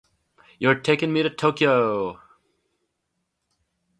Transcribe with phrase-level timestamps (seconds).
[0.57, 2.19] You're takin' me to Tokyo!